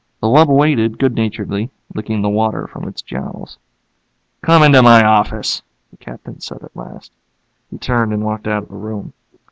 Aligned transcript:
The 0.19 0.25
wub 0.25 0.47
waited 0.47 0.97
good 0.97 1.13
naturedly, 1.13 1.69
licking 1.93 2.23
the 2.23 2.27
water 2.29 2.65
from 2.65 2.87
its 2.87 3.03
jowls. 3.03 3.59
"Come 4.41 4.63
into 4.63 4.81
my 4.81 5.05
office," 5.05 5.61
the 5.91 5.97
Captain 5.97 6.39
said 6.39 6.63
at 6.63 6.75
last. 6.75 7.11
He 7.69 7.77
turned 7.77 8.11
and 8.11 8.25
walked 8.25 8.47
out 8.47 8.63
of 8.63 8.69
the 8.69 8.75
room. 8.77 9.13